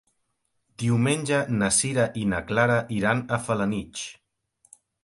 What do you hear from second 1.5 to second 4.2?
na Sira i na Clara iran a Felanitx.